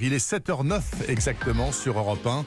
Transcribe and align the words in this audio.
Il 0.00 0.12
est 0.12 0.24
7h09 0.32 0.80
exactement 1.08 1.72
sur 1.72 1.98
Europe 1.98 2.26
1. 2.26 2.44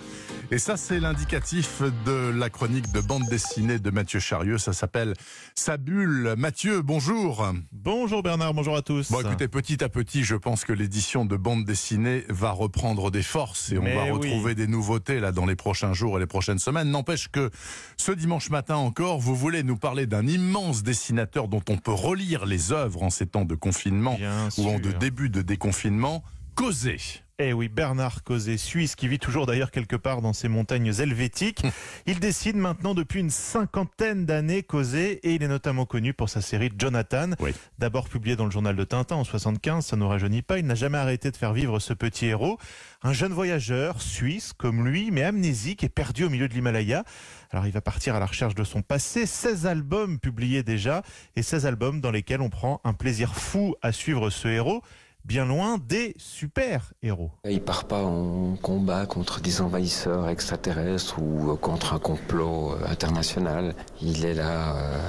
Et 0.51 0.57
ça, 0.59 0.77
c'est 0.77 0.99
l'indicatif 0.99 1.81
de 2.05 2.29
la 2.29 2.49
chronique 2.49 2.91
de 2.91 3.01
bande 3.01 3.25
dessinée 3.29 3.79
de 3.79 3.89
Mathieu 3.89 4.19
Charieux. 4.19 4.57
Ça 4.57 4.73
s'appelle 4.73 5.13
Sa 5.55 5.77
bulle. 5.77 6.35
Mathieu, 6.37 6.81
bonjour. 6.81 7.51
Bonjour 7.71 8.21
Bernard, 8.21 8.53
bonjour 8.53 8.75
à 8.75 8.81
tous. 8.81 9.11
Bon, 9.11 9.21
écoutez, 9.21 9.47
petit 9.47 9.83
à 9.83 9.89
petit, 9.89 10.23
je 10.23 10.35
pense 10.35 10.63
que 10.63 10.71
l'édition 10.73 11.25
de 11.25 11.35
bande 11.35 11.65
dessinée 11.65 12.25
va 12.29 12.51
reprendre 12.51 13.09
des 13.09 13.23
forces 13.23 13.71
et 13.71 13.77
on 13.79 13.83
Mais 13.83 13.95
va 13.95 14.03
oui. 14.05 14.11
retrouver 14.11 14.53
des 14.55 14.67
nouveautés 14.67 15.19
là 15.19 15.31
dans 15.31 15.45
les 15.45 15.55
prochains 15.55 15.93
jours 15.93 16.17
et 16.17 16.19
les 16.19 16.27
prochaines 16.27 16.59
semaines. 16.59 16.89
N'empêche 16.91 17.27
que 17.29 17.49
ce 17.97 18.11
dimanche 18.11 18.49
matin 18.51 18.75
encore, 18.75 19.19
vous 19.19 19.35
voulez 19.35 19.63
nous 19.63 19.77
parler 19.77 20.05
d'un 20.05 20.27
immense 20.27 20.83
dessinateur 20.83 21.47
dont 21.47 21.63
on 21.69 21.77
peut 21.77 21.91
relire 21.91 22.45
les 22.45 22.71
œuvres 22.71 23.01
en 23.03 23.09
ces 23.09 23.25
temps 23.25 23.45
de 23.45 23.55
confinement 23.55 24.15
Bien 24.15 24.49
ou 24.57 24.69
en 24.69 24.79
de 24.79 24.91
début 24.91 25.29
de 25.29 25.41
déconfinement. 25.41 26.23
Causé. 26.53 26.97
Eh 27.37 27.51
oui, 27.51 27.67
Bernard 27.67 28.23
Causé, 28.23 28.55
suisse, 28.55 28.95
qui 28.95 29.09
vit 29.09 29.19
toujours 29.19 29.45
d'ailleurs 29.45 29.69
quelque 29.69 29.97
part 29.97 30.21
dans 30.21 30.31
ces 30.31 30.47
montagnes 30.47 30.93
helvétiques. 30.97 31.63
Il 32.05 32.21
dessine 32.21 32.57
maintenant 32.57 32.93
depuis 32.93 33.19
une 33.19 33.29
cinquantaine 33.29 34.25
d'années 34.25 34.63
Causé 34.63 35.19
et 35.27 35.33
il 35.33 35.43
est 35.43 35.49
notamment 35.49 35.85
connu 35.85 36.13
pour 36.13 36.29
sa 36.29 36.39
série 36.39 36.71
Jonathan. 36.77 37.31
Oui. 37.41 37.53
D'abord 37.77 38.07
publié 38.07 38.37
dans 38.37 38.45
le 38.45 38.51
journal 38.51 38.77
de 38.77 38.83
Tintin 38.85 39.17
en 39.17 39.25
75, 39.25 39.85
ça 39.85 39.97
nous 39.97 40.07
rajeunit 40.07 40.43
pas. 40.43 40.59
Il 40.59 40.65
n'a 40.65 40.75
jamais 40.75 40.97
arrêté 40.97 41.29
de 41.29 41.35
faire 41.35 41.51
vivre 41.51 41.79
ce 41.79 41.91
petit 41.91 42.27
héros. 42.27 42.57
Un 43.03 43.11
jeune 43.11 43.33
voyageur, 43.33 44.01
suisse 44.01 44.53
comme 44.53 44.87
lui, 44.87 45.11
mais 45.11 45.23
amnésique 45.23 45.83
et 45.83 45.89
perdu 45.89 46.23
au 46.23 46.29
milieu 46.29 46.47
de 46.47 46.53
l'Himalaya. 46.53 47.03
Alors 47.51 47.65
il 47.65 47.73
va 47.73 47.81
partir 47.81 48.15
à 48.15 48.19
la 48.19 48.27
recherche 48.27 48.55
de 48.55 48.63
son 48.63 48.81
passé. 48.81 49.25
16 49.25 49.65
albums 49.65 50.19
publiés 50.19 50.63
déjà 50.63 51.03
et 51.35 51.41
16 51.41 51.65
albums 51.65 51.99
dans 51.99 52.11
lesquels 52.11 52.41
on 52.41 52.49
prend 52.49 52.79
un 52.85 52.93
plaisir 52.93 53.35
fou 53.35 53.75
à 53.81 53.91
suivre 53.91 54.29
ce 54.29 54.47
héros. 54.47 54.81
Bien 55.25 55.45
loin 55.45 55.79
des 55.79 56.13
super-héros. 56.19 57.31
Il 57.49 57.59
part 57.59 57.85
pas 57.85 58.03
en 58.03 58.55
combat 58.61 59.07
contre 59.07 59.41
des 59.41 59.59
envahisseurs 59.59 60.29
extraterrestres 60.29 61.17
ou 61.19 61.55
contre 61.55 61.93
un 61.93 61.99
complot 61.99 62.73
euh, 62.73 62.85
international. 62.87 63.73
Il 64.03 64.23
est 64.23 64.35
là 64.35 64.75
euh, 64.75 64.99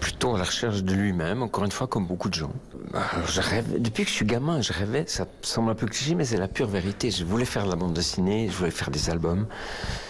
plutôt 0.00 0.34
à 0.34 0.38
la 0.38 0.44
recherche 0.44 0.82
de 0.82 0.92
lui-même, 0.94 1.42
encore 1.42 1.64
une 1.64 1.70
fois 1.72 1.86
comme 1.86 2.06
beaucoup 2.06 2.28
de 2.28 2.34
gens. 2.34 2.52
Euh, 2.94 2.98
Je 3.26 3.40
rêve, 3.40 3.80
depuis 3.80 4.04
que 4.04 4.08
je 4.10 4.14
suis 4.14 4.24
gamin, 4.24 4.60
je 4.62 4.72
rêvais, 4.72 5.04
ça 5.06 5.26
semble 5.42 5.70
un 5.70 5.74
peu 5.74 5.86
cliché, 5.86 6.14
mais 6.14 6.24
c'est 6.24 6.36
la 6.36 6.48
pure 6.48 6.68
vérité. 6.68 7.10
Je 7.10 7.24
voulais 7.24 7.44
faire 7.44 7.64
de 7.64 7.70
la 7.70 7.76
bande 7.76 7.92
dessinée, 7.92 8.48
je 8.50 8.56
voulais 8.56 8.70
faire 8.70 8.90
des 8.90 9.10
albums. 9.10 9.46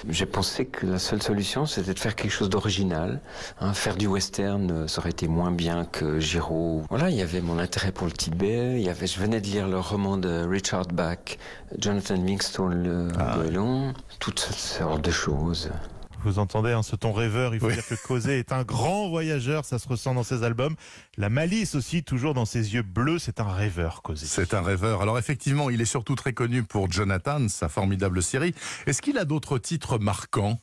J'ai 0.09 0.27
pensé 0.27 0.67
que 0.67 0.87
la 0.87 0.99
seule 0.99 1.23
solution, 1.23 1.67
c'était 1.67 1.95
de 1.95 1.99
faire 1.99 2.15
quelque 2.15 2.31
chose 2.31 2.49
d'original. 2.51 3.21
hein. 3.61 3.73
faire 3.75 3.97
du 3.97 4.07
western, 4.07 4.71
euh, 4.71 4.87
ça 4.89 5.01
aurait 5.01 5.11
été 5.11 5.27
moins 5.29 5.51
bien 5.51 5.85
que 5.85 6.21
Giraud. 6.21 6.83
Voilà, 6.91 7.11
il 7.11 7.17
y 7.17 7.23
avait 7.23 7.41
mon 7.41 7.59
intérêt 7.59 7.93
pour 7.93 8.07
le 8.07 8.13
Tibet. 8.13 8.75
Il 8.77 8.83
y 8.83 8.91
avait, 8.91 9.07
je 9.07 9.19
venais 9.19 9.41
de 9.41 9.47
lire 9.47 9.69
le 9.69 9.79
roman 9.81 10.17
de 10.17 10.47
Richard 10.49 10.87
Bach, 10.93 11.39
Jonathan 11.79 12.15
Livingstone, 12.15 12.83
le 12.83 13.09
Goéland, 13.37 13.93
toutes 14.21 14.41
sortes 14.41 15.03
de 15.05 15.11
choses. 15.11 15.71
Vous 16.29 16.39
entendez 16.39 16.73
hein, 16.73 16.83
ce 16.83 16.95
ton 16.95 17.13
rêveur, 17.15 17.55
il 17.55 17.61
faut 17.61 17.69
Oui. 17.69 17.73
dire 17.73 17.87
que 17.87 17.95
Causé 17.95 18.39
est 18.39 18.53
un 18.53 18.63
grand 18.63 19.09
voyageur, 19.09 19.65
ça 19.65 19.79
se 19.79 19.89
ressent 19.89 20.13
dans 20.15 20.23
ses 20.23 20.43
albums. 20.43 20.77
La 21.17 21.31
malice 21.31 21.75
aussi, 21.75 22.03
toujours 22.05 22.35
dans 22.35 22.45
ses 22.45 22.75
yeux 22.75 22.83
bleus, 22.83 23.19
c'est 23.19 23.41
un 23.41 23.51
rêveur, 23.51 24.03
Causé. 24.03 24.27
C'est 24.27 24.53
un 24.53 24.61
rêveur. 24.61 25.01
Alors 25.01 25.19
effectivement, 25.19 25.71
il 25.71 25.81
est 25.81 25.87
surtout 25.87 26.17
très 26.17 26.35
connu 26.35 26.65
pour 26.65 26.93
Jonathan, 26.93 27.49
sa 27.49 27.71
formidable 27.71 28.23
série. 28.23 28.55
Est-ce 28.87 29.01
qu'il 29.01 29.17
a 29.17 29.25
d'autres 29.25 29.57
titres 29.57 29.99
marquants? 29.99 30.59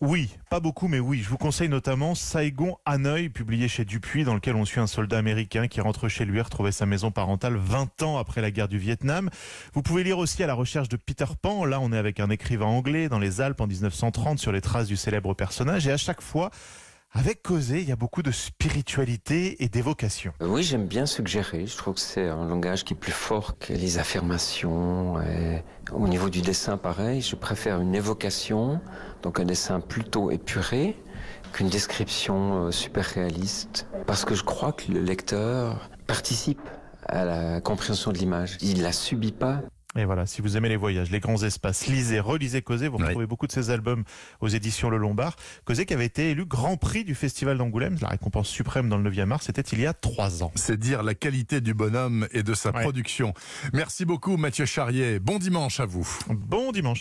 Oui, 0.00 0.30
pas 0.48 0.60
beaucoup, 0.60 0.88
mais 0.88 0.98
oui. 0.98 1.20
Je 1.22 1.28
vous 1.28 1.36
conseille 1.36 1.68
notamment 1.68 2.14
Saigon 2.14 2.78
Hanoï, 2.86 3.28
publié 3.28 3.68
chez 3.68 3.84
Dupuis, 3.84 4.24
dans 4.24 4.32
lequel 4.32 4.56
on 4.56 4.64
suit 4.64 4.80
un 4.80 4.86
soldat 4.86 5.18
américain 5.18 5.68
qui 5.68 5.82
rentre 5.82 6.08
chez 6.08 6.24
lui 6.24 6.40
retrouver 6.40 6.72
sa 6.72 6.86
maison 6.86 7.10
parentale 7.10 7.56
20 7.56 8.02
ans 8.02 8.16
après 8.16 8.40
la 8.40 8.50
guerre 8.50 8.68
du 8.68 8.78
Vietnam. 8.78 9.28
Vous 9.74 9.82
pouvez 9.82 10.02
lire 10.02 10.16
aussi 10.16 10.42
à 10.42 10.46
la 10.46 10.54
recherche 10.54 10.88
de 10.88 10.96
Peter 10.96 11.26
Pan. 11.42 11.66
Là, 11.66 11.80
on 11.80 11.92
est 11.92 11.98
avec 11.98 12.18
un 12.18 12.30
écrivain 12.30 12.64
anglais 12.64 13.10
dans 13.10 13.18
les 13.18 13.42
Alpes 13.42 13.60
en 13.60 13.66
1930 13.66 14.38
sur 14.38 14.52
les 14.52 14.62
traces 14.62 14.86
du 14.86 14.96
célèbre 14.96 15.34
personnage. 15.34 15.86
Et 15.86 15.92
à 15.92 15.98
chaque 15.98 16.22
fois, 16.22 16.50
avec 17.12 17.42
Causé, 17.42 17.80
il 17.80 17.88
y 17.88 17.92
a 17.92 17.96
beaucoup 17.96 18.22
de 18.22 18.30
spiritualité 18.30 19.64
et 19.64 19.68
d'évocation. 19.68 20.32
Euh, 20.40 20.46
Oui, 20.46 20.62
j'aime 20.62 20.86
bien 20.86 21.06
suggérer. 21.06 21.66
Je 21.66 21.76
trouve 21.76 21.94
que 21.94 22.00
c'est 22.00 22.28
un 22.28 22.46
langage 22.46 22.84
qui 22.84 22.94
est 22.94 22.96
plus 22.96 23.10
fort 23.12 23.58
que 23.58 23.72
les 23.72 23.98
affirmations. 23.98 25.18
Niveau 26.20 26.28
du 26.28 26.42
dessin, 26.42 26.76
pareil, 26.76 27.22
je 27.22 27.34
préfère 27.34 27.80
une 27.80 27.94
évocation, 27.94 28.78
donc 29.22 29.40
un 29.40 29.46
dessin 29.46 29.80
plutôt 29.80 30.30
épuré, 30.30 30.94
qu'une 31.54 31.70
description 31.70 32.66
euh, 32.66 32.70
super 32.70 33.06
réaliste. 33.06 33.86
Parce 34.06 34.26
que 34.26 34.34
je 34.34 34.44
crois 34.44 34.72
que 34.72 34.92
le 34.92 35.00
lecteur 35.00 35.88
participe 36.06 36.60
à 37.06 37.24
la 37.24 37.62
compréhension 37.62 38.12
de 38.12 38.18
l'image. 38.18 38.58
Il 38.60 38.82
la 38.82 38.92
subit 38.92 39.32
pas. 39.32 39.62
Et 39.98 40.04
voilà, 40.04 40.24
si 40.24 40.40
vous 40.40 40.56
aimez 40.56 40.68
les 40.68 40.76
voyages, 40.76 41.10
les 41.10 41.18
grands 41.18 41.42
espaces, 41.42 41.88
lisez, 41.88 42.20
relisez 42.20 42.62
Causé. 42.62 42.86
Vous 42.86 42.98
Oui. 42.98 43.06
retrouvez 43.06 43.26
beaucoup 43.26 43.48
de 43.48 43.52
ses 43.52 43.70
albums 43.70 44.04
aux 44.40 44.46
éditions 44.46 44.88
Le 44.88 44.98
Lombard. 44.98 45.34
Causé 45.64 45.84
qui 45.84 45.94
avait 45.94 46.04
été 46.06 46.30
élu 46.30 46.44
Grand 46.44 46.76
Prix 46.76 47.02
du 47.02 47.16
Festival 47.16 47.58
d'Angoulême, 47.58 47.96
la 48.00 48.06
récompense 48.08 48.48
suprême 48.48 48.88
dans 48.88 48.98
le 48.98 49.10
9e 49.10 49.32
art, 49.32 49.42
c'était 49.42 49.62
il 49.62 49.80
y 49.80 49.86
a 49.86 49.92
trois 49.92 50.44
ans. 50.44 50.52
C'est 50.54 50.78
dire 50.78 51.02
la 51.02 51.14
qualité 51.14 51.60
du 51.60 51.74
bonhomme 51.74 52.28
et 52.30 52.44
de 52.44 52.54
sa 52.54 52.70
Ouais. 52.70 52.82
production. 52.82 53.34
Merci 53.72 54.04
beaucoup 54.04 54.36
Mathieu 54.36 54.64
Charrier. 54.64 55.18
Bon 55.18 55.38
dimanche 55.40 55.80
à 55.80 55.86
vous. 55.86 56.08
Bon 56.28 56.70
dimanche. 56.70 56.88